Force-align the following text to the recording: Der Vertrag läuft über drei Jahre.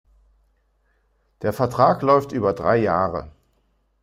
Der 1.43 1.53
Vertrag 1.53 2.01
läuft 2.01 2.31
über 2.31 2.53
drei 2.53 2.77
Jahre. 2.77 3.29